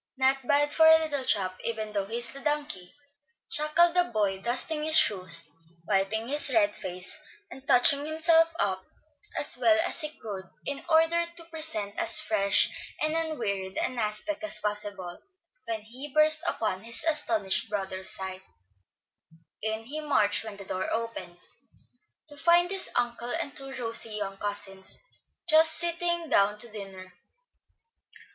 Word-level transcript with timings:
"Not 0.17 0.47
bad 0.47 0.73
for 0.73 0.87
a 0.87 0.97
'little 0.97 1.25
chap,' 1.25 1.59
even 1.63 1.93
though 1.93 2.07
he 2.07 2.17
is 2.17 2.35
'a 2.35 2.39
donkey,'" 2.39 2.91
chuckled 3.51 3.93
the 3.93 4.05
boy, 4.05 4.41
dusting 4.41 4.83
his 4.83 4.97
shoes, 4.97 5.47
wiping 5.87 6.27
his 6.27 6.51
red 6.51 6.75
face, 6.75 7.19
and 7.51 7.67
touching 7.67 8.07
himself 8.07 8.51
up 8.59 8.83
as 9.37 9.57
well 9.59 9.77
as 9.85 10.01
he 10.01 10.09
could, 10.19 10.45
in 10.65 10.83
order 10.89 11.23
to 11.35 11.45
present 11.45 11.95
as 11.99 12.19
fresh 12.19 12.71
and 12.99 13.13
unwearied 13.15 13.77
an 13.77 13.99
aspect 13.99 14.43
as 14.43 14.59
possible, 14.59 15.21
when 15.65 15.81
he 15.81 16.11
burst 16.11 16.41
upon 16.47 16.81
his 16.81 17.03
astonished 17.03 17.69
brother's 17.69 18.09
sight. 18.09 18.41
In 19.61 19.83
he 19.83 19.99
marched 20.01 20.43
when 20.43 20.57
the 20.57 20.65
door 20.65 20.91
opened, 20.91 21.41
to 22.27 22.35
find 22.37 22.71
his 22.71 22.89
uncle 22.95 23.29
and 23.29 23.55
two 23.55 23.71
rosy 23.75 24.19
cousins 24.39 24.97
just 25.47 25.73
sitting 25.73 26.27
down 26.27 26.57
to 26.57 26.67
dinner. 26.69 27.13